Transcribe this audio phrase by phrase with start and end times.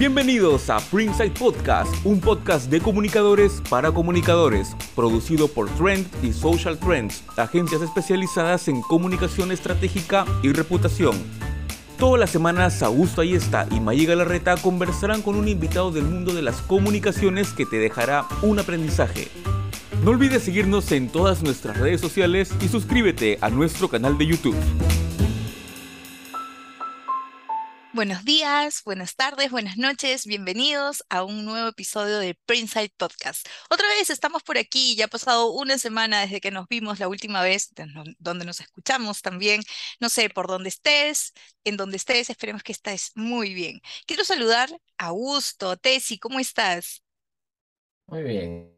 [0.00, 6.78] Bienvenidos a Pringside Podcast, un podcast de comunicadores para comunicadores, producido por Trend y Social
[6.78, 11.14] Trends, agencias especializadas en comunicación estratégica y reputación.
[11.98, 16.40] Todas las semanas Augusto Ayesta y Mayiga Larreta conversarán con un invitado del mundo de
[16.40, 19.28] las comunicaciones que te dejará un aprendizaje.
[20.02, 24.56] No olvides seguirnos en todas nuestras redes sociales y suscríbete a nuestro canal de YouTube.
[27.92, 33.44] Buenos días, buenas tardes, buenas noches, bienvenidos a un nuevo episodio de Printside Podcast.
[33.68, 37.08] Otra vez estamos por aquí, ya ha pasado una semana desde que nos vimos la
[37.08, 37.72] última vez,
[38.20, 39.62] donde nos escuchamos también.
[39.98, 41.32] No sé, por dónde estés,
[41.64, 43.80] en donde estés, esperemos que estés muy bien.
[44.06, 47.02] Quiero saludar a Augusto, Tessy, ¿cómo estás?
[48.06, 48.72] Muy bien,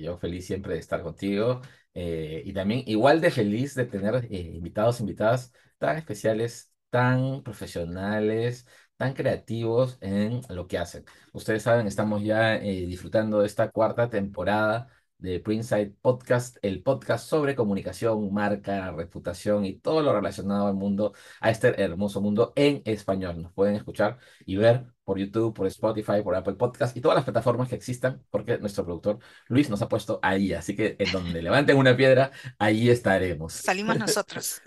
[0.00, 1.60] yo feliz siempre de estar contigo
[1.92, 8.66] eh, y también igual de feliz de tener eh, invitados, invitadas tan especiales tan profesionales,
[8.96, 11.04] tan creativos en lo que hacen.
[11.34, 17.28] Ustedes saben, estamos ya eh, disfrutando de esta cuarta temporada de Printside Podcast, el podcast
[17.28, 21.12] sobre comunicación, marca, reputación y todo lo relacionado al mundo,
[21.42, 23.42] a este hermoso mundo en español.
[23.42, 27.24] Nos pueden escuchar y ver por YouTube, por Spotify, por Apple Podcast y todas las
[27.24, 30.54] plataformas que existan, porque nuestro productor Luis nos ha puesto ahí.
[30.54, 33.52] Así que en donde levanten una piedra, ahí estaremos.
[33.52, 34.62] Salimos nosotros.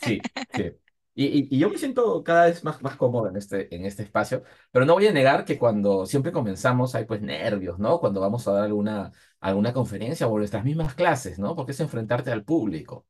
[0.00, 0.22] Sí,
[0.54, 0.72] sí.
[1.18, 4.84] Y, yo me siento cada vez más, más cómodo en este, en este espacio, pero
[4.84, 7.98] no voy a negar que cuando siempre comenzamos hay pues nervios, ¿no?
[8.00, 11.56] Cuando vamos a dar alguna, alguna conferencia o nuestras mismas clases, ¿no?
[11.56, 13.06] Porque es enfrentarte al público.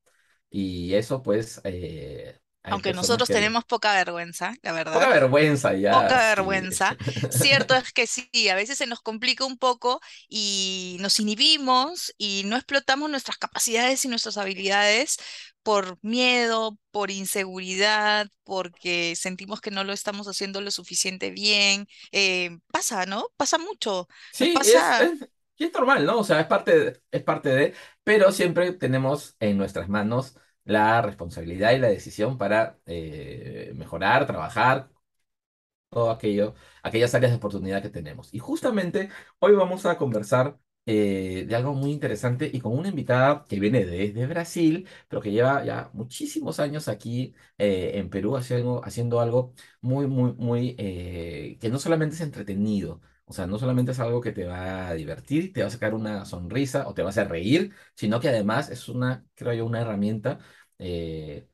[0.50, 1.60] Y eso pues...
[1.64, 4.94] Eh, Aunque nosotros tenemos poca vergüenza, la verdad.
[4.94, 5.92] Poca vergüenza ya.
[5.92, 6.96] Poca vergüenza.
[7.30, 12.42] Cierto es que sí, a veces se nos complica un poco y nos inhibimos y
[12.46, 15.18] no explotamos nuestras capacidades y nuestras habilidades
[15.62, 21.88] por miedo, por inseguridad, porque sentimos que no lo estamos haciendo lo suficiente bien.
[22.12, 23.30] Eh, pasa, ¿no?
[23.36, 24.06] Pasa mucho.
[24.32, 25.28] Sí, Es,
[25.58, 26.18] es, normal, ¿no?
[26.18, 27.74] O sea, es parte, de, es parte de,
[28.04, 34.90] pero siempre tenemos en nuestras manos la responsabilidad y la decisión para eh, mejorar, trabajar,
[35.90, 38.32] todo aquello, aquellas áreas de oportunidad que tenemos.
[38.34, 43.44] Y justamente hoy vamos a conversar eh, de algo muy interesante y con una invitada
[43.48, 48.84] que viene desde Brasil, pero que lleva ya muchísimos años aquí eh, en Perú haciendo,
[48.84, 53.92] haciendo algo muy, muy, muy, eh, que no solamente es entretenido, o sea, no solamente
[53.92, 57.02] es algo que te va a divertir, te va a sacar una sonrisa o te
[57.02, 60.38] va a reír, sino que además es una, creo yo, una herramienta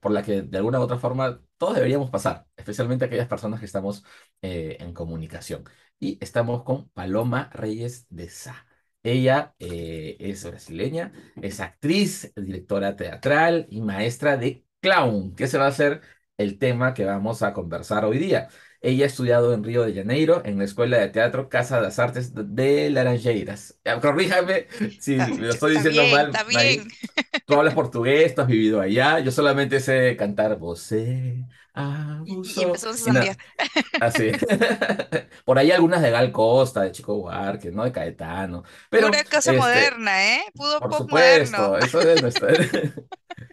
[0.01, 3.67] por la que de alguna u otra forma todos deberíamos pasar, especialmente aquellas personas que
[3.67, 4.05] estamos
[4.43, 5.65] en comunicación.
[5.99, 8.67] Y estamos con Paloma Reyes de Sá.
[9.05, 15.67] Ella eh, es brasileña, es actriz, directora teatral y maestra de clown, que se va
[15.67, 16.01] a ser
[16.37, 18.49] el tema que vamos a conversar hoy día.
[18.83, 22.01] Ella ha estudiado en Río de Janeiro, en la Escuela de Teatro Casa de las
[22.01, 23.79] Artes de Laranjeiras.
[24.01, 24.67] Corríjame
[25.01, 26.27] si lo estoy diciendo mal.
[26.27, 26.89] Está bien.
[27.47, 29.21] Tú hablas portugués, tú has vivido allá.
[29.21, 31.45] Yo solamente sé cantar Você.
[32.27, 33.37] Y, empezó a
[34.01, 34.33] Así.
[35.45, 37.85] Por ahí algunas de Gal Costa, de Chico Huarque, ¿no?
[37.85, 38.65] De Caetano.
[38.91, 40.43] Pero, Pura casa este, moderna, ¿eh?
[40.55, 42.49] Pudo por supuesto, eso es nuestra...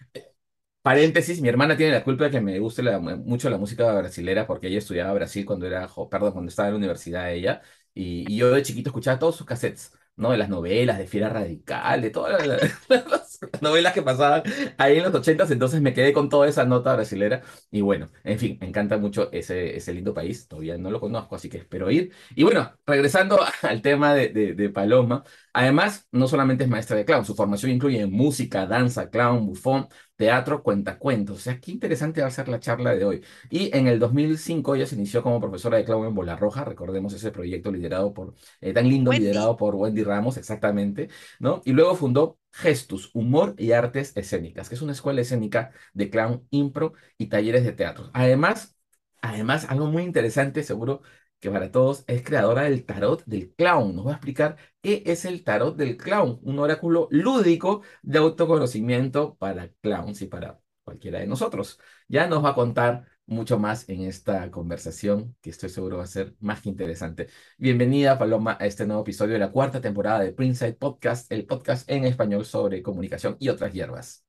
[0.81, 4.67] Paréntesis, mi hermana tiene la culpa de que me guste mucho la música brasilera porque
[4.67, 7.61] ella estudiaba Brasil cuando era, perdón, cuando estaba en la universidad ella,
[7.93, 10.31] y, yo de chiquito escuchaba todos sus cassettes, ¿no?
[10.31, 12.47] De las novelas, de Fiera Radical, de todas
[12.87, 14.43] las, novelas que pasaban
[14.77, 17.41] ahí en los ochentas, entonces me quedé con toda esa nota brasilera,
[17.71, 21.35] y bueno, en fin, me encanta mucho ese, ese lindo país, todavía no lo conozco,
[21.35, 22.13] así que espero ir.
[22.35, 25.23] Y bueno, regresando al tema de, de, de Paloma,
[25.53, 29.87] además, no solamente es maestra de clown, su formación incluye música, danza, clown, bufón,
[30.19, 31.37] teatro, cuentacuentos.
[31.37, 33.23] O sea, qué interesante va a ser la charla de hoy.
[33.49, 37.13] Y en el 2005 ella se inició como profesora de clown en Bola Roja, recordemos
[37.13, 41.09] ese proyecto liderado por, eh, tan lindo, liderado por Wendy Ramos, exactamente,
[41.39, 41.61] ¿no?
[41.63, 46.45] Y luego fundó Gestus, Humor y Artes Escénicas, que es una escuela escénica de clown,
[46.49, 48.09] impro y talleres de teatro.
[48.13, 48.75] Además,
[49.21, 51.01] además, algo muy interesante, seguro
[51.39, 53.95] que para todos es creadora del tarot del clown.
[53.95, 59.35] Nos va a explicar qué es el tarot del clown, un oráculo lúdico de autoconocimiento
[59.35, 61.79] para clowns y para cualquiera de nosotros.
[62.07, 66.07] Ya nos va a contar mucho más en esta conversación que estoy seguro va a
[66.07, 67.27] ser más que interesante.
[67.57, 71.89] Bienvenida, Paloma, a este nuevo episodio de la cuarta temporada de Printside Podcast, el podcast
[71.89, 74.25] en español sobre comunicación y otras hierbas.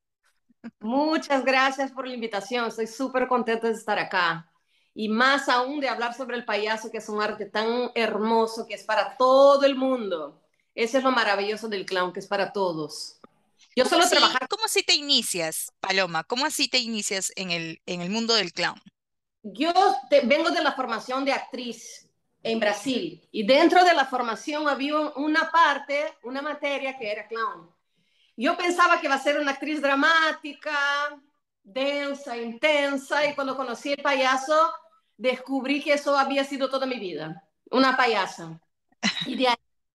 [0.80, 2.66] Muchas gracias por la invitación.
[2.66, 4.49] Estoy súper contenta de estar acá
[4.94, 8.74] y más aún de hablar sobre el payaso, que es un arte tan hermoso, que
[8.74, 10.42] es para todo el mundo.
[10.74, 13.20] Ese es lo maravilloso del clown, que es para todos.
[13.76, 14.48] Yo solo trabajar...
[14.48, 16.24] ¿Cómo así te inicias, Paloma?
[16.24, 18.80] ¿Cómo así te inicias en el, en el mundo del clown?
[19.42, 19.72] Yo
[20.24, 22.08] vengo de la formación de actriz
[22.42, 23.26] en Brasil.
[23.30, 27.70] Y dentro de la formación había una parte, una materia que era clown.
[28.36, 31.20] Yo pensaba que iba a ser una actriz dramática,
[31.62, 34.72] densa, intensa, y cuando conocí el payaso,
[35.16, 38.60] descubrí que eso había sido toda mi vida, una payasa.
[39.26, 39.54] Y de ahí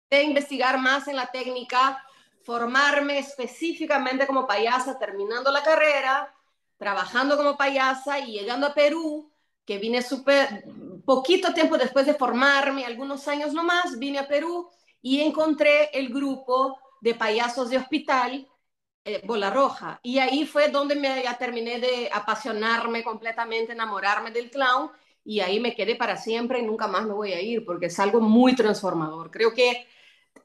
[0.10, 2.04] de investigar más en la técnica,
[2.44, 6.32] formarme específicamente como payasa, terminando la carrera,
[6.78, 9.32] trabajando como payasa y llegando a Perú,
[9.66, 10.64] que vine súper
[11.06, 14.70] poquito tiempo después de formarme, algunos años nomás, vine a Perú
[15.02, 18.48] y encontré el grupo de payasos de hospital,
[19.06, 20.00] eh, Bola Roja.
[20.04, 24.92] Y ahí fue donde me ya terminé de apasionarme completamente, enamorarme del clown.
[25.24, 28.00] Y ahí me quedé para siempre y nunca más me voy a ir porque es
[28.00, 29.32] algo muy transformador.
[29.32, 29.88] Creo que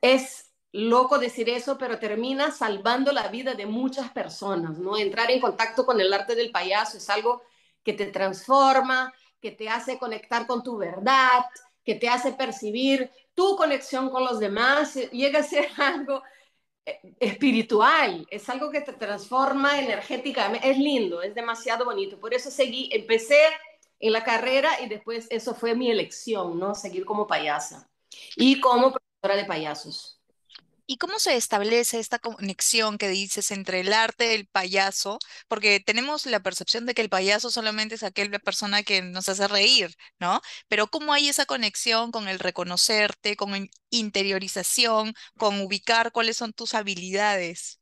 [0.01, 4.97] es loco decir eso, pero termina salvando la vida de muchas personas, ¿no?
[4.97, 7.43] Entrar en contacto con el arte del payaso es algo
[7.83, 11.45] que te transforma, que te hace conectar con tu verdad,
[11.85, 16.23] que te hace percibir tu conexión con los demás, llega a ser algo
[17.19, 22.19] espiritual, es algo que te transforma energéticamente, es lindo, es demasiado bonito.
[22.19, 23.41] Por eso seguí, empecé
[23.99, 26.75] en la carrera y después eso fue mi elección, ¿no?
[26.75, 27.89] Seguir como payasa
[28.37, 30.20] y como profesora de payasos.
[30.91, 35.21] ¿Y cómo se establece esta conexión que dices entre el arte del payaso?
[35.47, 39.47] Porque tenemos la percepción de que el payaso solamente es aquella persona que nos hace
[39.47, 40.41] reír, ¿no?
[40.67, 46.75] Pero ¿cómo hay esa conexión con el reconocerte, con interiorización, con ubicar cuáles son tus
[46.75, 47.79] habilidades?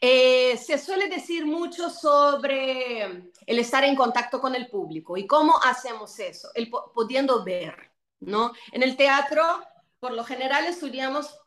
[0.00, 3.02] Eh, se suele decir mucho sobre
[3.46, 7.90] el estar en contacto con el público y cómo hacemos eso, el pudiendo ver,
[8.20, 8.52] ¿no?
[8.70, 9.42] En el teatro,
[9.98, 11.40] por lo general, estudiamos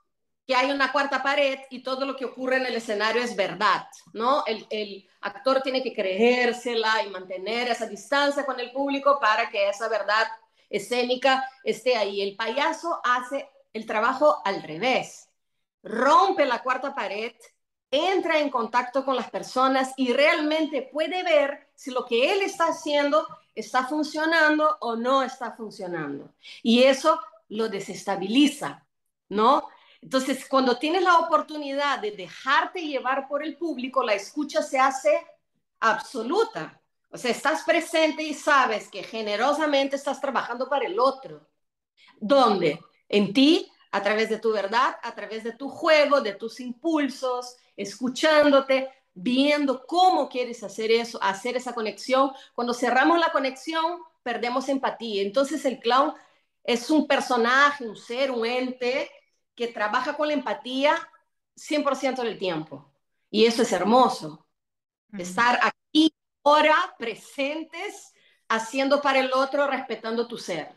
[0.48, 3.86] que hay una cuarta pared y todo lo que ocurre en el escenario es verdad,
[4.14, 4.46] ¿no?
[4.46, 9.68] El, el, actor tiene que creérsela y mantener esa distancia con el público para que
[9.68, 10.26] esa verdad
[10.70, 12.22] escénica esté ahí.
[12.22, 15.30] El payaso hace el trabajo al revés,
[15.84, 17.34] rompe la cuarta pared,
[17.92, 22.68] entra en contacto con las personas y realmente puede ver si lo que él está
[22.68, 26.34] haciendo está funcionando o no está funcionando.
[26.64, 27.20] Y eso
[27.50, 28.86] lo desestabiliza,
[29.28, 29.68] ¿no?
[30.02, 35.26] Entonces, cuando tienes la oportunidad de dejarte llevar por el público, la escucha se hace
[35.80, 36.80] absoluta.
[37.10, 41.48] O sea, estás presente y sabes que generosamente estás trabajando para el otro.
[42.20, 42.80] ¿Dónde?
[43.08, 47.56] En ti, a través de tu verdad, a través de tu juego, de tus impulsos,
[47.76, 52.32] escuchándote, viendo cómo quieres hacer eso, hacer esa conexión.
[52.54, 55.22] Cuando cerramos la conexión, perdemos empatía.
[55.22, 56.14] Entonces el clown
[56.64, 59.10] es un personaje, un ser, un ente
[59.58, 60.96] que trabaja con la empatía
[61.58, 62.94] 100% del tiempo.
[63.30, 64.48] Y eso es hermoso.
[65.18, 66.14] Estar aquí,
[66.44, 68.14] ahora, presentes,
[68.48, 70.70] haciendo para el otro, respetando tu ser.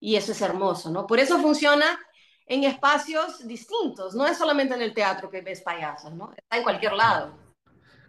[0.00, 1.06] Y eso es hermoso, ¿no?
[1.06, 1.98] Por eso funciona
[2.46, 4.14] en espacios distintos.
[4.14, 6.32] No es solamente en el teatro que ves payasos, ¿no?
[6.34, 7.36] Está en cualquier lado.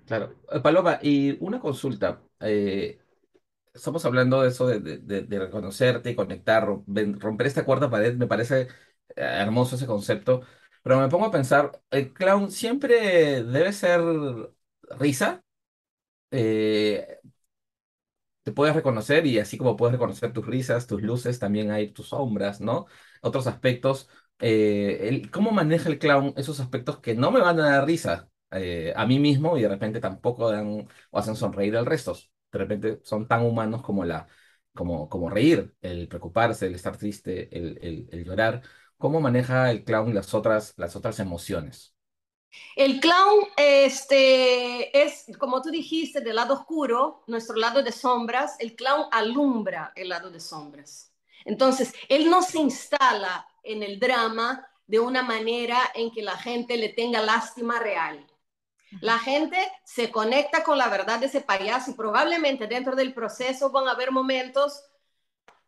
[0.05, 0.35] Claro.
[0.49, 2.21] Eh, Paloma, y una consulta.
[2.39, 2.99] Eh,
[3.73, 8.27] estamos hablando de eso de, de, de reconocerte y conectar, romper esta cuarta pared, me
[8.27, 8.69] parece
[9.15, 10.41] hermoso ese concepto,
[10.83, 14.01] pero me pongo a pensar, ¿el clown siempre debe ser
[14.99, 15.43] risa?
[16.31, 17.19] Eh,
[18.43, 22.09] te puedes reconocer y así como puedes reconocer tus risas, tus luces, también hay tus
[22.09, 22.85] sombras, ¿no?
[23.21, 24.07] Otros aspectos.
[24.39, 28.93] Eh, ¿cómo maneja el clown esos aspectos que no me van a dar risa eh,
[28.95, 32.13] a mí mismo y de repente tampoco dan o hacen sonreír al resto?
[32.51, 34.27] De repente son tan humanos como la,
[34.73, 38.61] como, como reír, el preocuparse, el estar triste, el, el llorar.
[38.97, 41.95] ¿Cómo maneja el clown las otras, las otras emociones?
[42.75, 48.75] El clown este, es, como tú dijiste, del lado oscuro, nuestro lado de sombras, el
[48.75, 51.11] clown alumbra el lado de sombras.
[51.43, 56.77] Entonces, él no se instala en el drama de una manera en que la gente
[56.77, 58.25] le tenga lástima real.
[59.01, 63.69] La gente se conecta con la verdad de ese payaso y probablemente dentro del proceso
[63.71, 64.83] van a haber momentos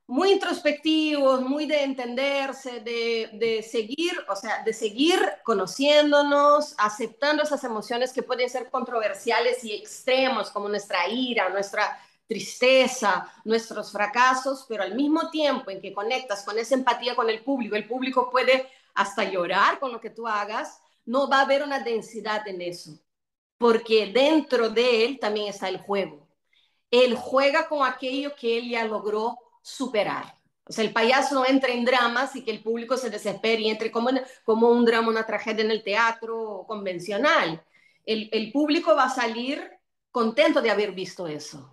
[0.08, 7.64] muy introspectivos, muy de entenderse, de, de, seguir, o sea, de seguir conociéndonos, aceptando esas
[7.66, 14.84] emociones que pueden ser controversiales y extremos, como nuestra ira, nuestra tristeza, nuestros fracasos, pero
[14.84, 18.70] al mismo tiempo en que conectas con esa empatía con el público, el público puede
[18.96, 22.92] hasta llorar con lo que tú hagas, no va a haber una densidad en eso,
[23.58, 26.28] porque dentro de él también está el juego.
[26.92, 30.36] Él juega con aquello que él ya logró superar.
[30.66, 33.70] O sea, el payaso no entra en dramas y que el público se desespere y
[33.70, 34.10] entre como,
[34.44, 37.64] como un drama, una tragedia en el teatro convencional.
[38.06, 39.72] El, el público va a salir
[40.12, 41.72] contento de haber visto eso.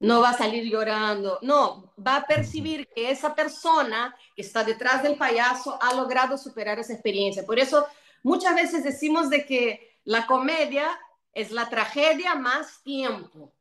[0.00, 5.02] no va a salir llorando, no, va a percibir que esa persona que está detrás
[5.02, 7.44] del payaso ha logrado superar esa experiencia.
[7.44, 7.86] Por eso
[8.22, 10.88] muchas veces decimos de que la comedia
[11.34, 13.52] es la tragedia más tiempo.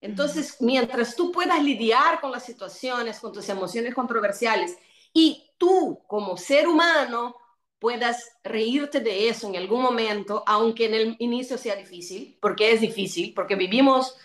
[0.00, 4.76] Entonces, mientras tú puedas lidiar con las situaciones, con tus emociones controversiales
[5.12, 7.36] y tú como ser humano
[7.78, 12.80] puedas reírte de eso en algún momento, aunque en el inicio sea difícil, porque es
[12.80, 14.16] difícil, porque vivimos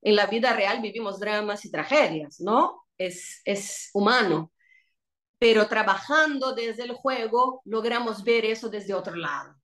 [0.00, 2.86] en la vida real, vivimos dramas y tragedias, ¿no?
[2.98, 4.50] Es, es humano.
[5.38, 9.54] Pero trabajando desde el juego, logramos ver eso desde otro lado,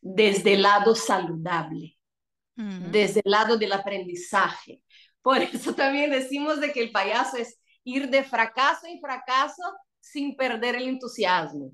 [0.00, 1.98] desde el lado saludable,
[2.54, 4.82] desde el lado del aprendizaje.
[5.26, 9.60] Por eso también decimos de que el payaso es ir de fracaso en fracaso
[9.98, 11.72] sin perder el entusiasmo.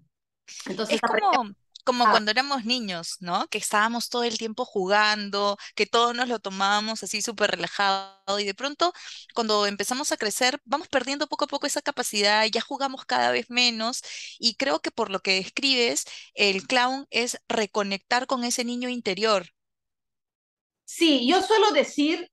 [0.64, 1.52] Entonces, es como,
[1.84, 2.10] como ah.
[2.12, 3.46] cuando éramos niños, ¿no?
[3.48, 8.44] Que estábamos todo el tiempo jugando, que todos nos lo tomábamos así súper relajado y
[8.44, 8.94] de pronto
[9.34, 13.50] cuando empezamos a crecer vamos perdiendo poco a poco esa capacidad, ya jugamos cada vez
[13.50, 14.00] menos
[14.38, 19.50] y creo que por lo que describes, el clown es reconectar con ese niño interior.
[20.86, 22.31] Sí, yo suelo decir,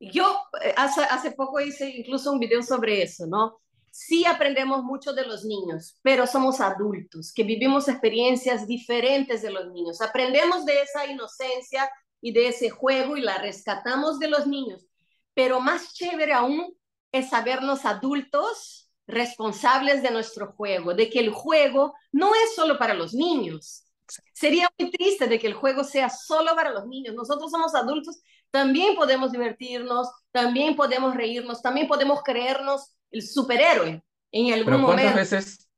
[0.00, 3.58] yo eh, hace, poco hice incluso un video sobre eso, ¿no?
[3.98, 9.72] sí aprendemos mucho de los niños, pero somos adultos que vivimos experiencias diferentes de los
[9.72, 10.00] niños.
[10.00, 11.90] Aprendemos de esa inocencia
[12.20, 14.86] y de ese juego y la rescatamos de los niños.
[15.34, 16.76] Pero más chévere aún
[17.10, 22.94] es sabernos adultos responsables de nuestro juego, de que el juego no es solo para
[22.94, 23.84] los niños.
[24.32, 27.14] Sería muy triste de que el juego sea solo para los niños.
[27.14, 34.52] Nosotros somos adultos, también podemos divertirnos, también podemos reírnos, también podemos creernos el superhéroe en
[34.52, 35.16] algún Pero ¿cuántas momento.
[35.16, 35.68] veces,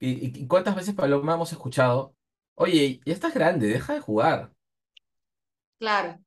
[0.00, 2.14] y, y cuántas veces, Paloma, hemos escuchado,
[2.54, 4.52] oye, ya estás grande, deja de jugar?
[5.78, 6.18] Claro,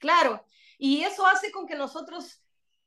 [0.00, 0.44] claro.
[0.78, 2.42] Y eso hace con que nosotros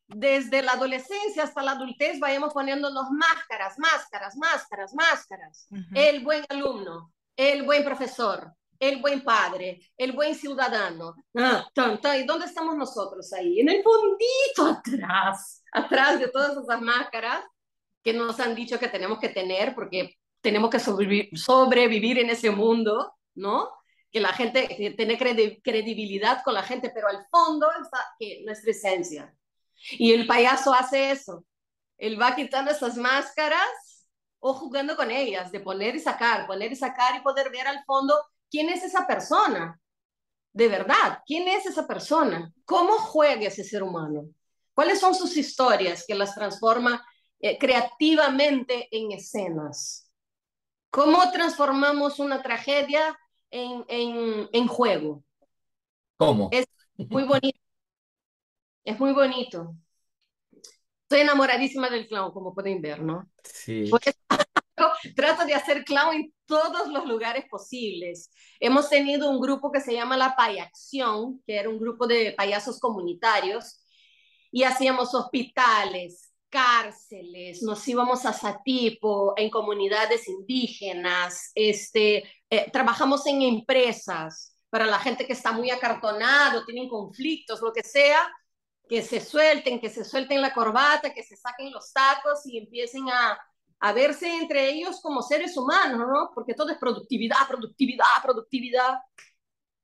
[0.08, 5.68] desde la adolescencia hasta la adultez vayamos poniéndonos máscaras, máscaras, máscaras, máscaras.
[5.94, 11.16] El buen alumno, el buen profesor, el buen padre, el buen ciudadano.
[11.36, 11.66] Ah,
[12.18, 13.60] ¿Y dónde estamos nosotros ahí?
[13.60, 17.44] En el fondito atrás, atrás de todas esas máscaras
[18.04, 23.13] que nos han dicho que tenemos que tener porque tenemos que sobrevivir, en ese mundo,
[23.36, 23.70] ¿no?
[24.12, 29.34] Que la gente tiene credibilidad con la gente, pero al fondo está que nuestra esencia.
[29.92, 31.46] Y el payaso hace eso.
[31.98, 33.92] Él va quitando esas máscaras
[34.45, 37.83] o jugando con ellas, de poner y sacar, poner y sacar y poder ver al
[37.85, 38.13] fondo
[38.51, 39.79] quién es esa persona.
[40.53, 42.53] De verdad, ¿quién es esa persona?
[42.65, 44.29] ¿Cómo juega ese ser humano?
[44.73, 47.05] ¿Cuáles son sus historias que las transforma
[47.39, 50.12] eh, creativamente en escenas?
[50.91, 53.17] ¿Cómo transformamos una tragedia
[53.51, 55.23] en, en, en juego?
[56.17, 56.57] ¿Cómo?
[56.57, 56.65] Es
[57.09, 57.59] muy bonito.
[58.85, 59.75] Es muy bonito.
[61.13, 63.29] Estoy enamoradísima del clown, como pueden ver, ¿no?
[63.43, 63.91] Sí.
[65.15, 68.32] trato de hacer clown en todos los lugares posibles.
[68.60, 72.79] Hemos tenido un grupo que se llama La Payacción, que era un grupo de payasos
[72.79, 73.86] comunitarios,
[74.50, 83.43] y hacíamos hospitales, cárceles, nos íbamos a Satipo, en comunidades indígenas, este, eh, trabajamos en
[83.43, 88.27] empresas para la gente que está muy acartonado, tienen conflictos, lo que sea,
[88.88, 93.10] que se suelten, que se suelten la corbata, que se saquen los tacos y empiecen
[93.10, 93.40] a,
[93.80, 96.32] a verse entre ellos como seres humanos, ¿no?
[96.34, 99.00] Porque todo es productividad, productividad, productividad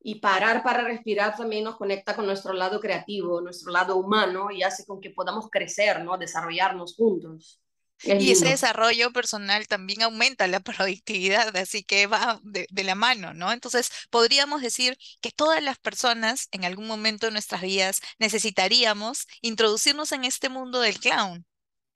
[0.02, 4.64] y parar para respirar también nos conecta con nuestro lado creativo, nuestro lado humano y
[4.64, 6.18] hace con que podamos crecer, ¿no?
[6.18, 7.62] Desarrollarnos juntos.
[8.04, 13.34] Y ese desarrollo personal también aumenta la productividad, así que va de, de, la mano,
[13.34, 13.52] ¿no?
[13.52, 20.12] Entonces, podríamos decir que todas las personas en algún momento de nuestras vidas necesitaríamos introducirnos
[20.12, 21.46] en este mundo del clown.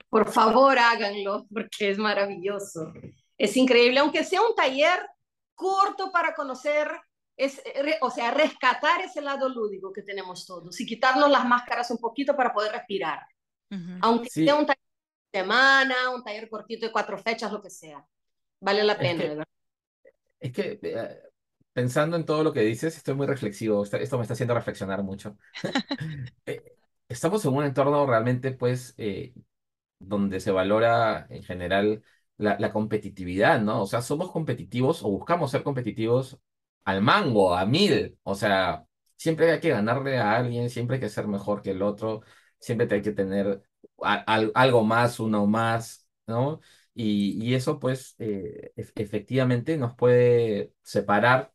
[0.10, 2.94] Por favor, háganlo, porque es maravilloso.
[3.38, 5.00] Es increíble, aunque sea un taller
[5.56, 6.88] corto para conocer
[7.36, 7.62] es,
[8.02, 12.36] o sea, rescatar ese lado lúdico que tenemos todos y quitarnos las máscaras un poquito
[12.36, 13.20] para poder respirar.
[14.02, 14.83] Aunque sea un taller
[15.34, 18.06] semana, un taller cortito de cuatro fechas, lo que sea.
[18.62, 19.44] Vale la pena, es que,
[20.40, 21.20] Es que eh,
[21.74, 23.84] pensando en todo lo que dices, estoy muy reflexivo.
[23.84, 25.38] Esto me está haciendo reflexionar mucho.
[26.46, 29.34] Eh, estamos en un entorno realmente, pues, eh,
[30.00, 32.04] donde se valora en general
[32.38, 33.84] la, la competitividad, ¿no?
[33.84, 36.40] O sea, somos competitivos o buscamos ser competitivos
[36.86, 38.18] al mango, a mil.
[38.24, 38.86] O sea,
[39.18, 42.22] siempre hay que ganarle a alguien, siempre hay que ser mejor que el otro,
[42.60, 43.63] siempre hay que tener
[44.04, 46.60] algo más, uno más, ¿no?
[46.96, 51.54] Y, eso pues eh, efectivamente nos puede separar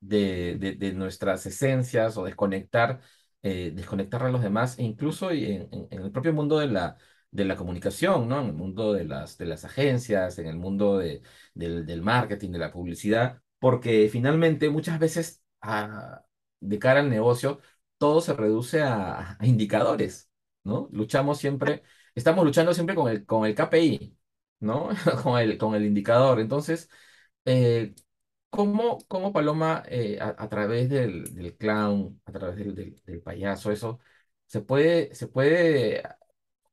[0.00, 3.00] de, de, nuestras esencias o desconectar
[3.42, 6.96] eh, desconectar a los demás, e incluso en, en- en el propio mundo de la,
[7.30, 8.40] de la comunicación, ¿no?
[8.40, 11.22] En el mundo de las, de las agencias, en el mundo de,
[11.54, 16.24] del, del marketing, de la publicidad, porque finalmente muchas veces ah,
[16.60, 17.60] de cara al negocio,
[17.98, 20.30] todo se reduce a, a indicadores,
[20.66, 20.88] ¿no?
[20.92, 21.82] Luchamos siempre,
[22.14, 24.18] estamos luchando siempre con el, con el KPI,
[24.60, 24.90] ¿no?
[25.22, 26.40] Con el, con el indicador.
[26.40, 26.90] Entonces,
[27.44, 27.94] eh,
[28.50, 33.20] ¿Cómo, cómo Paloma, eh, a, a través del, del clown, a través del, del, del
[33.22, 34.00] payaso, eso,
[34.46, 36.02] se puede, se puede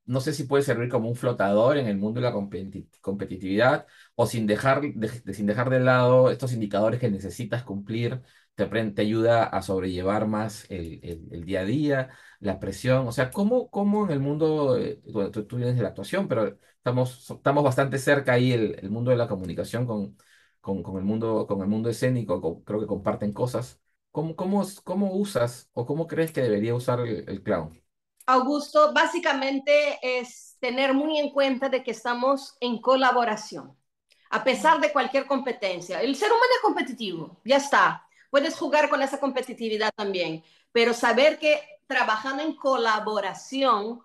[0.06, 3.86] no sé si puede servir como un flotador en el mundo de la competi- competitividad
[4.14, 8.22] o sin dejar de, de- sin dejar de lado estos indicadores que necesitas cumplir,
[8.54, 12.10] te, te ayuda a sobrellevar más el, el- el día a día,
[12.44, 13.08] la presión.
[13.08, 16.28] O sea, ¿cómo, cómo en el mundo, eh, bueno, tú, tú vienes de la actuación,
[16.28, 20.16] pero estamos, estamos bastante cerca ahí el, el mundo de la comunicación con,
[20.60, 23.80] con, con el mundo, con el mundo escénico, con- creo que comparten cosas.
[24.12, 27.82] ¿Cómo, cómo, cómo usas o cómo crees que debería usar el, el clown?
[28.26, 33.76] Augusto, básicamente es tener muy en cuenta de que estamos en colaboración,
[34.30, 36.00] a pesar de cualquier competencia.
[36.00, 38.06] El ser humano es competitivo, ya está.
[38.30, 44.02] Puedes jugar con esa competitividad también, pero saber que trabajando en colaboración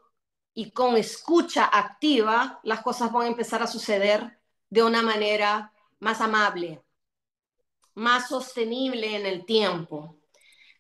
[0.54, 6.22] y con escucha activa, las cosas van a empezar a suceder de una manera más
[6.22, 6.84] amable,
[7.96, 10.20] más sostenible en el tiempo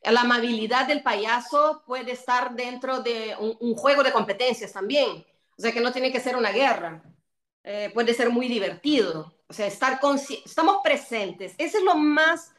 [0.03, 5.25] la amabilidad del payaso puede estar dentro de un, juego de competencias también.
[5.57, 7.03] O sea, que no tiene que ser una guerra.
[7.63, 9.33] Eh, puede ser muy divertido.
[9.47, 9.99] O sea, estar
[10.45, 11.53] estamos presentes.
[11.57, 12.53] Eso es lo más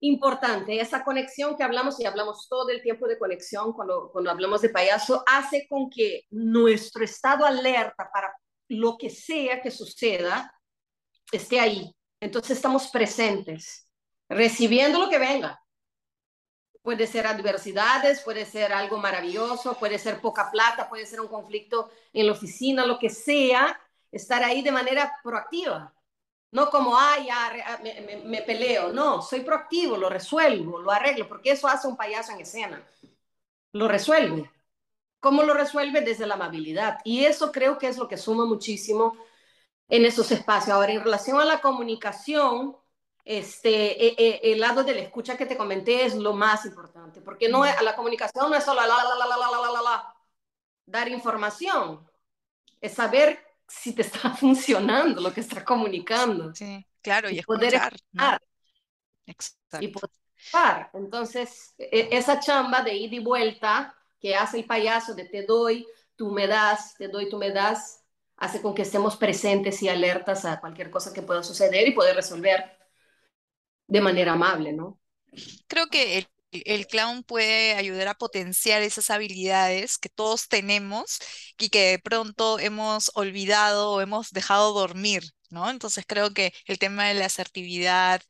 [0.00, 0.80] importante.
[0.80, 4.70] Esa conexión que hablamos y hablamos todo el tiempo de conexión cuando, cuando hablamos de
[4.70, 8.34] payaso, hace con que nuestro estado alerta para
[8.68, 10.52] lo que sea que suceda
[11.32, 11.94] esté ahí.
[12.20, 13.88] Entonces estamos presentes,
[14.28, 15.60] recibiendo lo que venga
[16.82, 21.90] puede ser adversidades, puede ser algo maravilloso, puede ser poca plata, puede ser un conflicto
[22.12, 23.78] en la oficina, lo que sea,
[24.10, 25.94] estar ahí de manera proactiva.
[26.52, 27.28] No como, ay,
[28.24, 28.92] me, peleo.
[28.92, 32.82] No, soy proactivo, lo resuelvo, lo arreglo, porque eso hace un payaso en escena.
[33.72, 34.50] Lo resuelve.
[35.20, 36.00] ¿Cómo lo resuelve?
[36.00, 36.98] Desde la amabilidad.
[37.04, 39.16] Y eso creo que es lo que suma muchísimo
[39.88, 40.70] en esos espacios.
[40.74, 42.76] Ahora, en relación a la comunicación,
[43.24, 47.20] este, eh, eh, el lado de la escucha que te comenté es lo más importante,
[47.20, 50.14] porque no es, la comunicación no es solo la, la, la, la, la, la, la,
[50.86, 52.08] dar información,
[52.80, 56.54] es saber si te está funcionando lo que estás comunicando.
[56.54, 58.02] Sí, claro, y, y poder escuchar.
[58.12, 58.38] ¿no?
[59.26, 59.78] Exacto.
[59.80, 60.90] Y poder escuchar.
[60.94, 66.30] Entonces, esa chamba de ida y vuelta que hace el payaso de te doy, tú
[66.30, 68.04] me das, te doy, tú me das,
[68.36, 72.16] hace con que estemos presentes y alertas a cualquier cosa que pueda suceder y poder
[72.16, 72.76] resolver
[73.86, 74.98] de manera amable, ¿no?
[75.66, 81.18] Creo que el, el, clown puede ayudar a potenciar esas habilidades que todos tenemos
[81.58, 85.68] y que de pronto hemos olvidado o hemos dejado dormir, ¿no?
[85.70, 88.22] Entonces creo que el tema de la asertividad,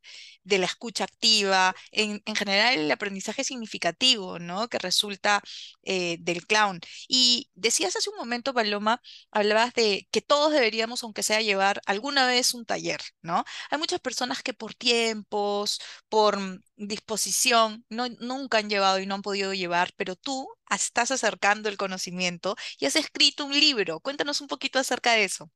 [0.44, 4.68] de la escucha activa, en, en general el aprendizaje significativo, ¿no?
[4.68, 5.42] Que resulta
[5.83, 6.80] eh, del clown.
[7.09, 12.26] Y decías hace un momento, Paloma, hablabas de que todos deberíamos, aunque sea, llevar alguna
[12.26, 13.44] vez un taller, ¿no?
[13.70, 16.38] Hay muchas personas que por tiempos, por
[16.76, 21.76] disposición, no, nunca han llevado y no han podido llevar, pero tú estás acercando el
[21.76, 24.00] conocimiento y has escrito un libro.
[24.00, 25.50] Cuéntanos un poquito acerca de eso.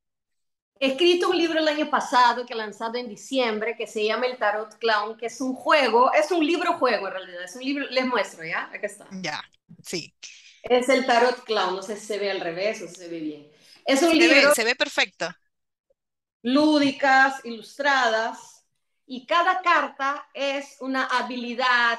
[0.81, 4.27] He escrito un libro el año pasado que he lanzado en diciembre que se llama
[4.27, 7.63] El Tarot Clown, que es un juego, es un libro juego en realidad, es un
[7.63, 8.65] libro, les muestro, ¿ya?
[8.65, 9.07] Acá está.
[9.13, 9.43] Ya,
[9.83, 10.13] sí.
[10.63, 13.21] Es el Tarot Clown, no sé si se ve al revés o si se ve
[13.21, 13.53] bien.
[13.85, 14.49] Es un se libro...
[14.49, 15.29] Ve, se ve perfecto.
[16.43, 18.65] Lúdicas, ilustradas,
[19.07, 21.99] y cada carta es una habilidad,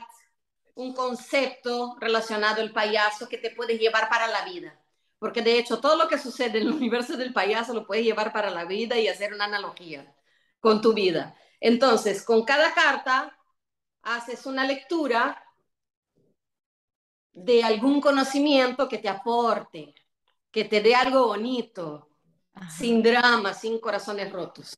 [0.74, 4.78] un concepto relacionado al payaso que te puede llevar para la vida
[5.26, 8.32] porque de hecho todo lo que sucede en el universo del payaso lo puedes llevar
[8.32, 10.16] para la vida y hacer una analogía
[10.60, 11.36] con tu vida.
[11.60, 13.36] Entonces, con cada carta
[14.04, 15.44] haces una lectura
[17.34, 19.96] de algún conocimiento que te aporte,
[20.52, 22.08] que te dé algo bonito,
[22.54, 22.70] Ajá.
[22.70, 24.76] sin drama, sin corazones rotos.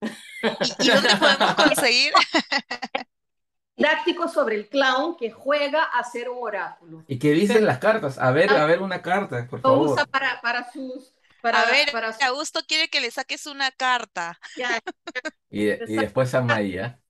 [0.00, 2.12] ¿Y, y dónde podemos conseguir?
[3.76, 7.04] didáctico sobre el clown que juega a ser un oráculo.
[7.06, 8.18] ¿Y qué dicen las cartas?
[8.18, 9.90] A ver, a ver una carta, por Lo favor.
[9.90, 11.14] usa para, para sus...
[11.40, 12.24] Para, a ver, para su...
[12.24, 14.38] Augusto quiere que le saques una carta.
[14.56, 14.80] Ya.
[15.50, 17.00] Y, y después a María.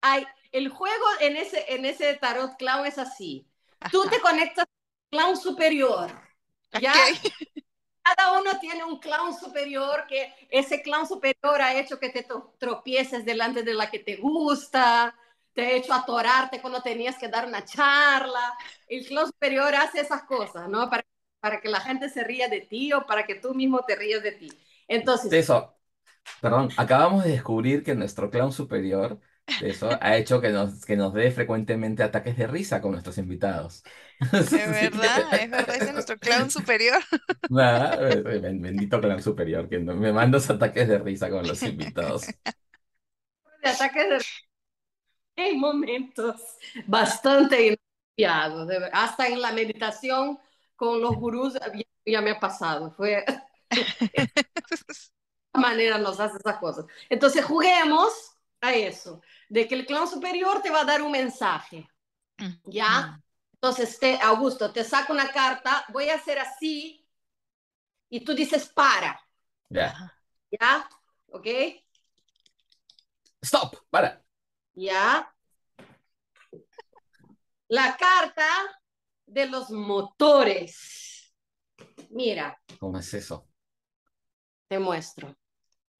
[0.00, 3.48] Ay, el juego en ese, en ese tarot clown es así.
[3.90, 6.10] Tú te conectas al clown superior.
[6.80, 6.92] ¿ya?
[6.92, 7.32] Okay.
[8.02, 12.26] Cada uno tiene un clown superior que ese clown superior ha hecho que te
[12.58, 15.14] tropieces delante de la que te gusta,
[15.58, 18.54] te ha hecho atorarte cuando tenías que dar una charla.
[18.88, 20.88] El clown superior hace esas cosas, ¿no?
[20.88, 21.04] Para,
[21.40, 24.22] para que la gente se ría de ti o para que tú mismo te rías
[24.22, 24.48] de ti.
[24.86, 25.78] Entonces, Eso,
[26.40, 29.20] perdón, acabamos de descubrir que nuestro clown superior,
[29.58, 33.84] eso, ha hecho que nos, que nos dé frecuentemente ataques de risa con nuestros invitados.
[34.50, 37.02] Es verdad, es verdad, es nuestro clown superior.
[37.50, 42.38] Nada, eh, bendito clown superior, que no- me manda ataques de risa con los invitados.
[43.62, 44.24] de ataques de
[45.42, 46.40] hay momentos
[46.86, 47.78] bastante
[48.16, 50.38] inapropiados, hasta en la meditación
[50.76, 51.72] con los gurús ya,
[52.06, 53.24] ya me ha pasado, fue
[55.54, 56.86] de manera nos hace esas cosas.
[57.08, 61.88] Entonces juguemos a eso, de que el clown superior te va a dar un mensaje,
[62.64, 63.20] ¿ya?
[63.54, 67.06] Entonces, te, Augusto, te saco una carta, voy a hacer así
[68.10, 69.20] y tú dices para,
[69.70, 69.94] Ya.
[70.50, 70.88] ¿ya?
[71.28, 71.46] ¿Ok?
[73.42, 74.22] Stop, para.
[74.78, 75.28] ¿Ya?
[77.68, 78.46] La carta
[79.26, 81.34] de los motores.
[82.10, 83.48] Mira, ¿Cómo es eso?
[84.68, 85.34] te muestro.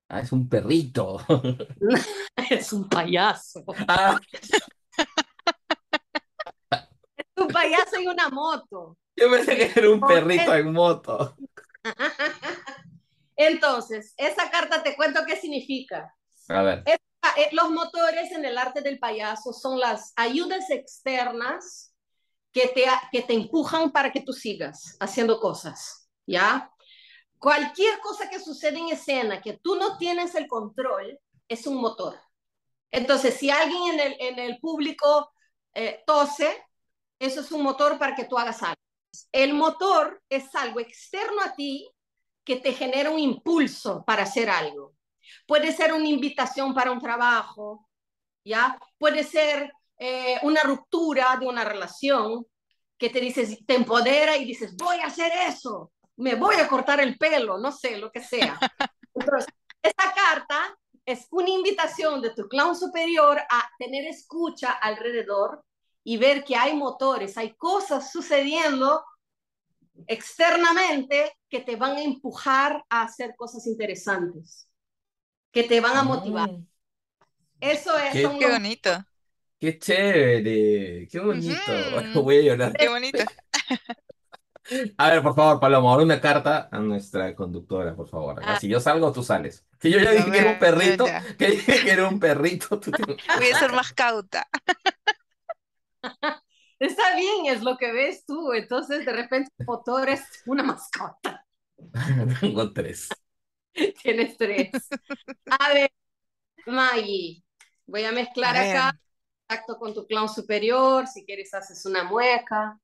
[0.08, 1.18] Ah, es un perrito.
[2.50, 3.64] Es un payaso.
[3.88, 4.18] Ah,
[7.16, 8.96] Es un payaso y una moto.
[9.16, 11.36] yo pensé que era un perrito en moto.
[13.36, 16.14] Entonces, esa carta te cuento qué significa.
[16.48, 16.84] A ver.
[17.52, 21.92] Los motores en el arte del payaso son las ayudas externas
[22.52, 26.72] que te, que te empujan para que tú sigas haciendo cosas, ¿ya?
[27.38, 32.20] Cualquier cosa que sucede en escena que tú no tienes el control es un motor.
[32.90, 35.32] Entonces, si alguien en el, en el público
[35.74, 36.64] eh, tose,
[37.18, 38.80] eso es un motor para que tú hagas algo.
[39.32, 41.88] El motor es algo externo a ti
[42.44, 44.94] que te genera un impulso para hacer algo.
[45.46, 47.88] Puede ser una invitación para un trabajo,
[48.44, 48.78] ¿ya?
[48.98, 52.46] Puede ser eh, una ruptura de una relación
[52.96, 57.00] que te dices, te empodera y dices, voy a hacer eso, me voy a cortar
[57.00, 58.58] el pelo, no sé, lo que sea.
[59.14, 65.64] Entonces, esta carta es una invitación de tu clown superior a tener escucha alrededor
[66.04, 69.04] y ver que hay motores, hay cosas sucediendo
[70.06, 74.67] externamente que te van a empujar a hacer cosas interesantes,
[75.52, 76.50] que te van a motivar.
[76.50, 76.66] Mm,
[77.60, 79.04] Eso es, Qué- Qué bonito,
[79.60, 81.56] Qué chévere, qué bonito.
[82.22, 82.72] Voy a llorar.
[82.74, 83.18] qué bonito.
[84.98, 88.38] A ver, por favor, Paloma, ahora una carta a nuestra conductora, por favor.
[88.44, 88.58] Ah.
[88.60, 89.64] Si yo salgo, tú sales.
[89.80, 91.24] Si yo ya dije que era un perrito, ya.
[91.38, 93.02] que dije que era un perrito, tú te...
[93.02, 94.46] Voy a ser más cauta.
[96.78, 98.52] Está bien, es lo que ves tú.
[98.52, 101.46] Entonces, de repente, el motor es una mascota.
[102.40, 103.08] Tengo tres.
[104.02, 104.88] Tienes tres.
[105.46, 105.90] A ver,
[106.66, 107.42] Maggie,
[107.86, 108.92] voy a mezclar A acá.
[109.48, 111.06] Contacto con tu clown superior.
[111.06, 112.78] Si quieres, haces una mueca.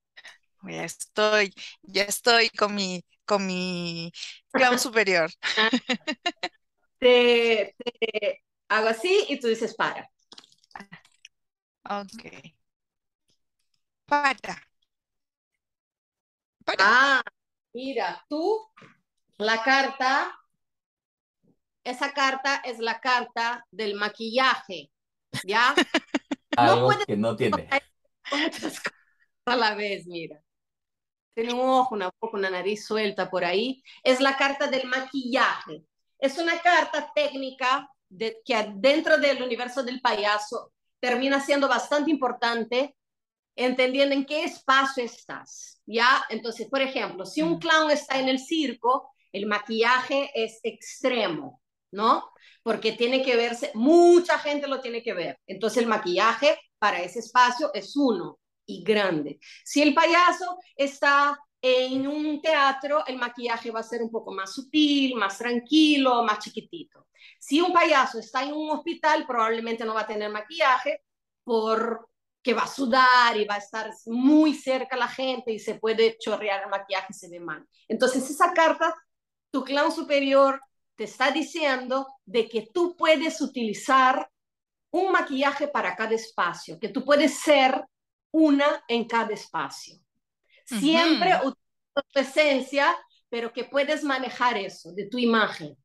[0.63, 1.53] Ya estoy,
[1.83, 4.11] ya estoy con mi, con mi
[4.51, 5.31] clown superior.
[6.99, 10.09] Te, te hago así y tú dices para.
[11.85, 12.55] Ok.
[14.07, 14.57] Para.
[16.65, 16.85] Para.
[16.85, 17.23] Ah,
[17.75, 18.71] mira, tú,
[19.39, 20.33] la carta,
[21.85, 24.91] esa carta es la carta del maquillaje,
[25.47, 25.75] ¿ya?
[26.57, 27.69] Algo puede- que no tiene.
[28.29, 28.93] Son muchas cosas
[29.47, 30.41] a la vez, mira.
[31.35, 33.83] Tiene un ojo, una boca, una nariz suelta por ahí.
[34.05, 35.85] Es la carta del maquillaje.
[36.19, 42.97] Es una carta técnica de, que dentro del universo del payaso termina siendo bastante importante
[43.57, 46.25] entendiendo en qué espacio estás, ¿ya?
[46.31, 47.59] Entonces, por ejemplo, si un Mm.
[47.59, 51.61] clown está en el circo, el maquillaje es extremo,
[51.95, 52.31] ¿no?
[52.63, 55.39] Porque tiene que verse, mucha gente lo tiene que ver.
[55.47, 59.39] Entonces, el maquillaje para ese espacio es uno y grande.
[59.65, 64.53] Si el payaso está en un teatro, el maquillaje va a ser un poco más
[64.53, 67.07] sutil, más tranquilo, más chiquitito.
[67.39, 71.03] Si un payaso está en un hospital, probablemente no va a tener maquillaje
[71.43, 72.09] por
[72.43, 75.77] que va a sudar y va a estar muy cerca a la gente y se
[75.77, 77.67] puede chorrear el maquillaje y se ve mal.
[77.89, 78.95] Entonces, esa carta,
[79.51, 80.61] tu clown superior
[80.97, 84.31] te está diciendo de que tú puedes utilizar
[84.91, 87.85] un maquillaje para cada espacio, que tú puedes ser
[88.31, 89.97] una en cada espacio.
[90.65, 91.49] Siempre Ujú.
[91.49, 92.97] utilizando tu esencia,
[93.29, 95.77] pero que puedes manejar eso de tu imagen,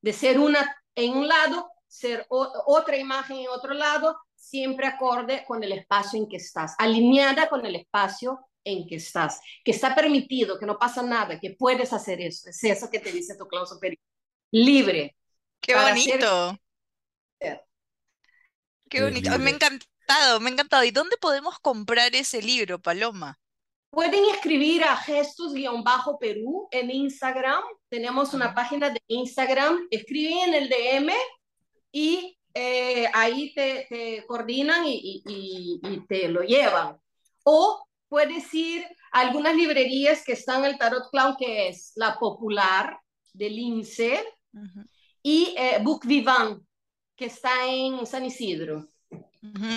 [0.00, 5.62] de ser una en un lado, ser otra imagen en otro lado, siempre acorde con
[5.62, 10.58] el espacio en que estás, alineada con el espacio en que estás, que está permitido,
[10.58, 12.48] que no pasa nada, que puedes hacer eso.
[12.48, 13.98] Es eso que te dice tu superior.
[14.54, 15.16] Libre.
[15.60, 16.56] Qué bonito.
[17.40, 17.64] ser.
[18.88, 19.36] Qué bonito.
[19.38, 20.84] Me encantó encantado, me ha encantado.
[20.84, 23.38] ¿Y dónde podemos comprar ese libro, Paloma?
[23.90, 27.62] Pueden escribir a Gestus-Perú en Instagram.
[27.88, 29.88] Tenemos una página de Instagram.
[29.90, 31.12] Escriben en el DM
[31.92, 36.96] y eh, ahí te, te coordinan y, y, y, te lo llevan.
[37.44, 42.18] O puedes ir a algunas librerías que están en el Tarot Clown, que es la
[42.18, 42.98] popular
[43.32, 44.86] del INSE, uh -huh.
[45.22, 46.62] y eh, Book Vivant,
[47.16, 48.88] que está en San Isidro.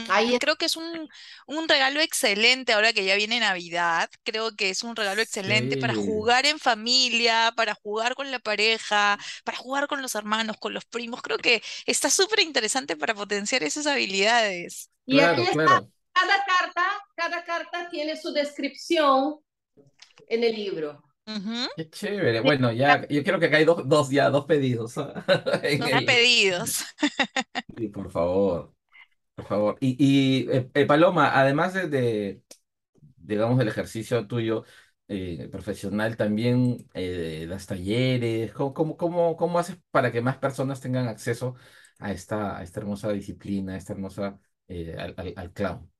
[0.09, 1.09] Ahí Creo que es un,
[1.45, 4.09] un, regalo excelente ahora que ya viene Navidad.
[4.23, 5.81] Creo que es un regalo excelente sí.
[5.81, 10.73] para jugar en familia, para jugar con la pareja, para jugar con los hermanos, con
[10.73, 11.21] los primos.
[11.21, 14.89] Creo que está súper interesante para potenciar esas habilidades.
[15.05, 15.91] Y claro, aquí está, claro.
[16.13, 19.39] cada carta, cada carta tiene su descripción
[20.29, 21.03] en el libro.
[21.75, 22.41] Qué chévere.
[22.41, 24.95] Bueno, ya, yo creo que acá hay dos, dos ya, dos pedidos.
[24.95, 25.15] dos
[25.63, 26.05] el...
[26.05, 26.83] pedidos.
[27.75, 28.73] Sí, por favor.
[29.35, 29.77] Por favor.
[29.81, 32.43] Y, y eh, Paloma, además de, de,
[33.17, 34.63] digamos, del ejercicio tuyo
[35.07, 38.53] eh, profesional, también eh, das talleres.
[38.53, 41.55] ¿Cómo, cómo, cómo, cómo haces para que más personas tengan acceso
[41.99, 45.91] a esta, a esta hermosa disciplina, a esta hermosa, al, al, al clown?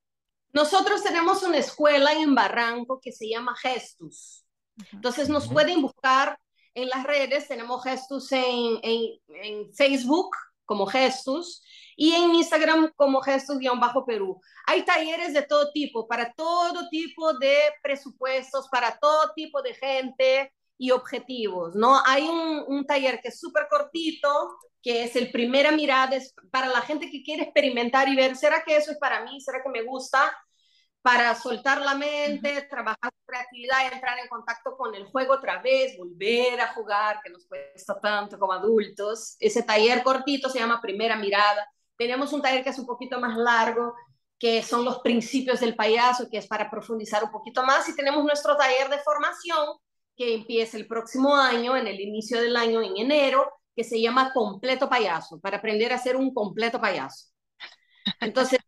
[0.54, 4.47] Nosotros tenemos una escuela en Barranco que se llama Gestus.
[4.94, 6.38] Entonces nos pueden buscar
[6.74, 10.30] en las redes, tenemos Gestus en, en, en Facebook
[10.66, 11.64] como Gestus
[11.96, 14.40] y en Instagram como Gestus-Perú.
[14.68, 20.54] Hay talleres de todo tipo, para todo tipo de presupuestos, para todo tipo de gente
[20.78, 22.00] y objetivos, ¿no?
[22.06, 24.30] Hay un, un taller que es súper cortito,
[24.84, 28.64] que es el primera mirada, es para la gente que quiere experimentar y ver, ¿será
[28.64, 29.42] que eso es para mí?
[29.42, 30.32] ¿Será que me gusta?
[31.08, 35.98] Para soltar la mente, trabajar su creatividad, entrar en contacto con el juego otra vez,
[35.98, 39.38] volver a jugar, que nos cuesta tanto como adultos.
[39.40, 41.66] Ese taller cortito se llama Primera Mirada
[41.98, 43.96] tenemos un taller que es un poquito más largo,
[44.40, 47.90] que son los principios del payaso, que es para profundizar un poquito más.
[47.90, 49.66] Y tenemos nuestro taller de formación,
[50.16, 54.32] que empieza el próximo año, en el inicio del año, en enero, que se llama
[54.34, 57.28] Completo Payaso, para aprender a ser un completo payaso.
[58.22, 58.60] Entonces,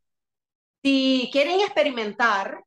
[0.83, 2.63] si quieren experimentar,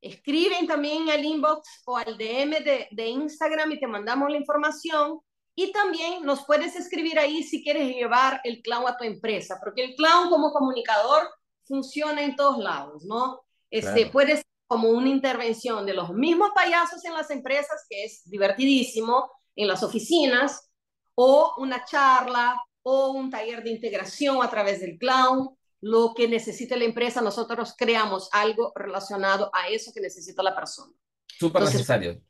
[0.00, 5.20] escriben también al inbox o al DM de, de Instagram y te mandamos la información
[5.54, 9.84] y también nos puedes escribir ahí si quieres llevar el clown a tu empresa, porque
[9.84, 11.28] el clown como comunicador
[11.64, 13.42] funciona en todos lados, ¿no?
[13.70, 14.10] Este, claro.
[14.12, 19.30] Puede ser como una intervención de los mismos payasos en las empresas, que es divertidísimo,
[19.54, 20.70] en las oficinas,
[21.14, 26.76] o una charla, o un taller de integración a través del clown, lo que necesite
[26.76, 30.92] la empresa, nosotros creamos algo relacionado a eso que necesita la persona.
[31.38, 32.20] Súper necesario.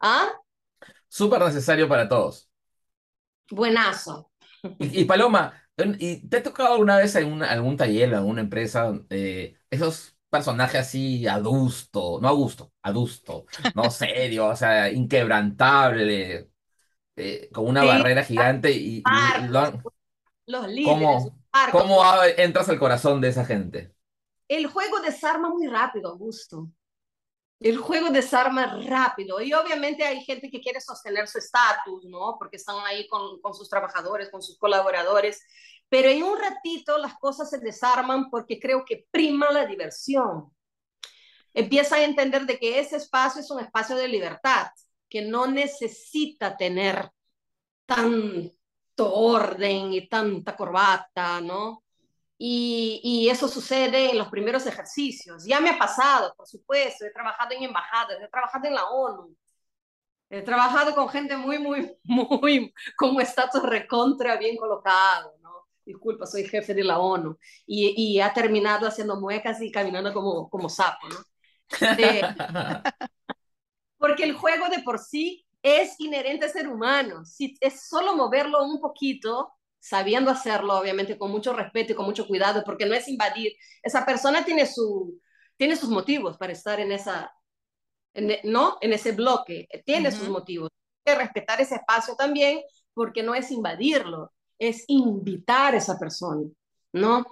[0.00, 0.28] ¿Ah?
[1.08, 2.50] Súper necesario para todos.
[3.50, 4.30] Buenazo.
[4.78, 5.54] Y, y, Paloma,
[5.98, 10.16] ¿y ¿te ha tocado alguna vez en una, algún taller, en alguna empresa, eh, esos
[10.30, 16.50] personajes así adusto, no a gusto, adusto, no serio, o sea, inquebrantable,
[17.16, 19.82] eh, con una sí, barrera gigante y, y lo,
[20.46, 20.84] los líderes.
[20.84, 21.37] ¿Cómo,
[21.72, 22.02] ¿Cómo
[22.36, 23.94] entras al corazón de esa gente?
[24.46, 26.68] El juego desarma muy rápido, Augusto.
[27.60, 32.36] El juego desarma rápido y obviamente hay gente que quiere sostener su estatus, ¿no?
[32.38, 35.42] Porque están ahí con, con, sus trabajadores, con sus colaboradores,
[35.88, 40.52] pero en un ratito las cosas se desarman porque creo que prima la diversión.
[41.52, 44.68] Empieza a entender de que ese espacio es un espacio de libertad,
[45.08, 47.10] que no necesita tener
[48.98, 51.84] tanto orden y tanta corbata, ¿no?
[52.36, 55.44] Y, y, eso sucede en los primeros ejercicios.
[55.44, 59.36] Ya me ha pasado, por supuesto, he trabajado en embajadas, he trabajado en la ONU,
[60.30, 65.66] he trabajado con gente muy, muy, muy, con un estatus recontra bien colocado, ¿no?
[65.84, 67.36] Disculpa, soy jefe de la ONU.
[67.66, 71.16] Y, y ha terminado haciendo muecas y caminando como, como sapo, ¿no?
[73.98, 77.24] Porque el juego de por sí es inherente al ser humano.
[77.24, 82.26] Si es solo moverlo un poquito, sabiendo hacerlo, obviamente con mucho respeto y con mucho
[82.26, 83.52] cuidado, porque no es invadir.
[83.82, 85.20] Esa persona tiene, su,
[85.56, 87.32] tiene sus motivos para estar en esa,
[88.14, 88.78] en, ¿no?
[88.80, 90.18] En ese bloque, tiene uh -huh.
[90.18, 90.70] sus motivos.
[91.06, 92.60] Hay que respetar ese espacio también,
[92.94, 96.48] porque no es invadirlo, es invitar a esa persona,
[96.92, 97.24] ¿no?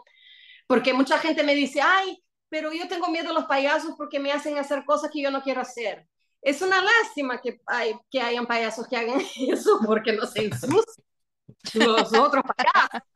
[0.67, 4.33] Porque mucha gente me dice, ay, pero yo tengo miedo a los payasos porque me
[4.33, 6.07] hacen hacer cosas que yo no quiero hacer.
[6.47, 10.85] Es una lástima que, hay, que hayan payasos que hagan eso porque no se ensucian
[11.75, 13.09] los otros payasos.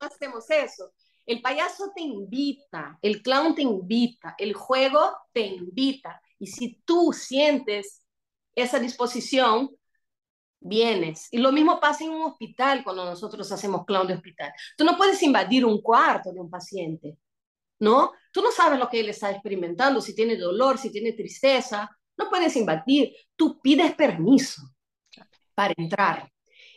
[0.00, 0.90] No hacemos eso.
[1.26, 6.18] El payaso te invita, el clown te invita, el juego te invita.
[6.38, 8.06] Y si tú sientes
[8.54, 9.68] esa disposición,
[10.58, 11.28] vienes.
[11.30, 14.50] Y lo mismo pasa en un hospital cuando nosotros hacemos clown de hospital.
[14.78, 17.18] Tú no puedes invadir un cuarto de un paciente.
[17.80, 18.12] ¿no?
[18.32, 22.28] Tú no sabes lo que él está experimentando, si tiene dolor, si tiene tristeza, no
[22.28, 24.62] puedes invadir, tú pides permiso
[25.54, 26.30] para entrar.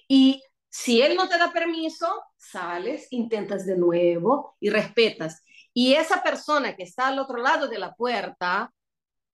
[0.07, 5.43] Y si él no te da permiso, sales, intentas de nuevo y respetas.
[5.73, 8.71] Y esa persona que está al otro lado de la puerta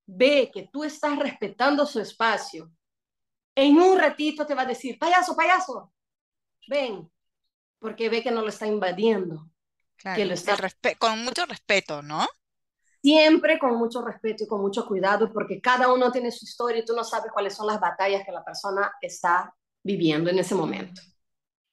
[0.05, 2.71] ve que tú estás respetando su espacio.
[3.53, 5.91] En un ratito te va a decir, payaso, payaso,
[6.67, 7.11] ven,
[7.79, 9.49] porque ve que no lo está invadiendo.
[10.15, 10.55] que lo está...
[10.97, 12.27] con mucho respeto, ¿no?
[13.07, 16.85] Siempre con mucho respeto y con mucho cuidado, porque cada uno tiene su historia y
[16.85, 21.01] tú no sabes cuáles son las batallas que la persona está viviendo en ese momento.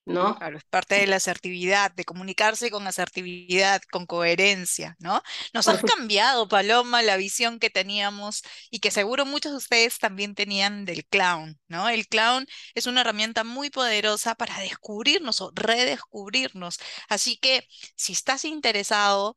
[0.06, 0.36] ¿no?
[0.36, 5.22] Claro, es parte de la asertividad, de comunicarse con asertividad, con coherencia, ¿no?
[5.52, 10.36] Nos has cambiado, Paloma, la visión que teníamos y que seguro muchos de ustedes también
[10.36, 11.88] tenían del clown, ¿no?
[11.88, 16.78] El clown es una herramienta muy poderosa para descubrirnos o redescubrirnos.
[17.08, 17.66] Así que
[17.96, 19.36] si estás interesado,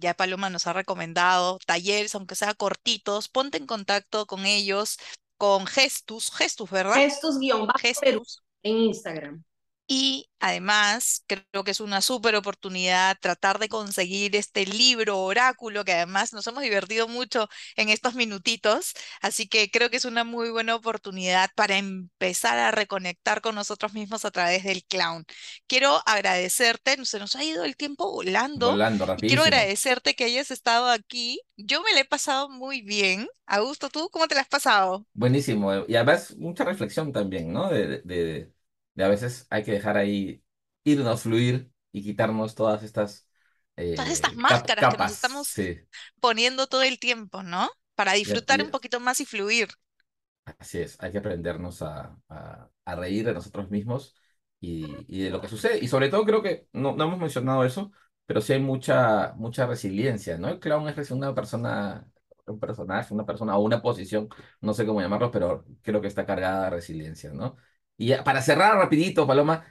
[0.00, 4.98] ya Paloma nos ha recomendado talleres, aunque sea cortitos, ponte en contacto con ellos,
[5.36, 6.94] con Gestus, Gestus, ¿verdad?
[6.94, 8.42] Gestus guion Gestus.
[8.62, 9.44] en Instagram.
[9.92, 15.92] Y además, creo que es una súper oportunidad tratar de conseguir este libro oráculo, que
[15.92, 18.94] además nos hemos divertido mucho en estos minutitos.
[19.20, 23.92] Así que creo que es una muy buena oportunidad para empezar a reconectar con nosotros
[23.92, 25.24] mismos a través del clown.
[25.66, 28.70] Quiero agradecerte, se nos ha ido el tiempo volando.
[28.70, 31.40] Volando, quiero agradecerte que hayas estado aquí.
[31.56, 33.26] Yo me la he pasado muy bien.
[33.46, 35.04] Augusto, ¿tú cómo te la has pasado?
[35.12, 35.72] Buenísimo.
[35.88, 37.68] Y además, mucha reflexión también, ¿no?
[37.68, 38.52] de, de
[38.98, 40.42] a veces hay que dejar ahí
[40.84, 43.28] irnos, fluir y quitarnos todas estas...
[43.74, 45.54] todas estas eh, máscaras que nos estamos
[46.20, 47.68] poniendo todo el tiempo, ¿no?
[47.94, 49.68] Para disfrutar un poquito más y fluir.
[50.58, 54.16] Así es, hay que aprendernos a, a, reír de nosotros mismos
[54.58, 55.78] y, y, de lo que sucede.
[55.78, 57.92] Y sobre todo creo que no, no hemos mencionado eso,
[58.26, 60.48] pero sí hay mucha, mucha resiliencia, ¿no?
[60.48, 62.08] El clown es una persona,
[62.46, 64.28] un personaje, una persona o una posición,
[64.60, 67.56] no sé cómo llamarlo, pero creo que está cargada de resiliencia, ¿no?
[68.00, 69.62] Y para cerrar rapidito, Paloma,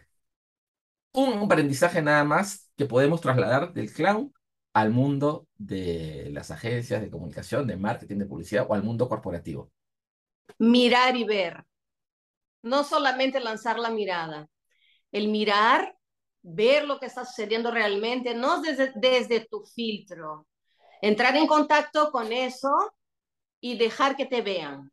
[1.13, 4.31] un aprendizaje nada más que podemos trasladar del clown
[4.71, 9.71] al mundo de las agencias de comunicación, de marketing, de publicidad o al mundo corporativo.
[10.59, 11.65] Mirar y ver.
[12.61, 14.47] No solamente lanzar la mirada.
[15.11, 15.97] El mirar,
[16.43, 20.45] ver lo que está sucediendo realmente, no desde tu filtro.
[21.01, 22.69] Entrar en contacto con eso
[23.59, 24.91] y dejar que te vean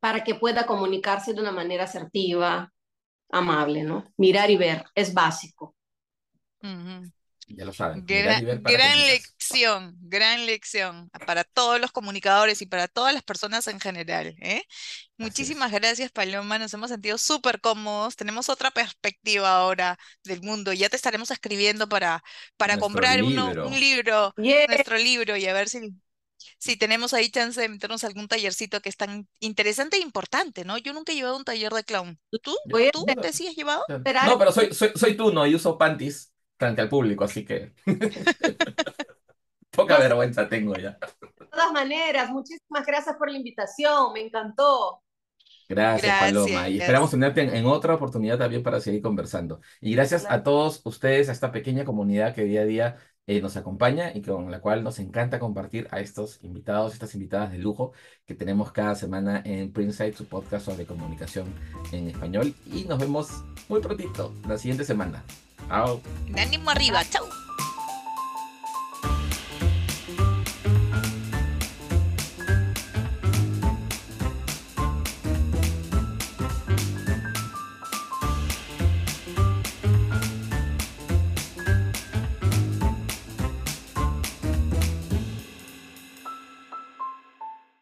[0.00, 2.72] para que pueda comunicarse de una manera asertiva,
[3.30, 4.12] amable, ¿no?
[4.16, 5.74] Mirar y ver, es básico.
[7.48, 8.04] Ya lo saben.
[8.04, 13.80] Gran, gran lección, gran lección para todos los comunicadores y para todas las personas en
[13.80, 14.36] general.
[14.40, 14.62] ¿eh?
[15.16, 16.58] Muchísimas gracias, Paloma.
[16.58, 18.16] Nos hemos sentido súper cómodos.
[18.16, 20.74] Tenemos otra perspectiva ahora del mundo.
[20.74, 22.22] Ya te estaremos escribiendo para,
[22.58, 25.94] para comprar Uno, un libro, nuestro libro, y a ver si
[26.58, 30.78] si tenemos ahí chance de meternos algún tallercito que es tan interesante e importante, ¿no?
[30.78, 32.18] Yo nunca he llevado un taller de clown.
[32.42, 32.54] ¿Tú?
[32.92, 33.84] ¿Tú te sí has llevado?
[34.26, 37.72] No, pero soy, soy, soy tú, no, y uso panties frente al público, así que
[39.70, 40.98] poca vergüenza tengo ya.
[41.20, 45.02] De todas maneras, muchísimas gracias por la invitación, me encantó.
[45.68, 46.68] Gracias, Paloma.
[46.68, 49.60] Y esperamos tenerte en, otra oportunidad también para seguir conversando.
[49.80, 52.96] Y gracias a todos ustedes, a esta pequeña comunidad que día a día
[53.28, 57.52] eh, nos acompaña y con la cual nos encanta compartir a estos invitados, estas invitadas
[57.52, 57.92] de lujo
[58.26, 61.46] que tenemos cada semana en Printside, su podcast sobre comunicación
[61.92, 62.54] en español.
[62.72, 63.28] Y nos vemos
[63.68, 65.22] muy prontito, la siguiente semana.
[65.68, 66.00] Chao.
[66.36, 67.26] ánimo arriba, chao.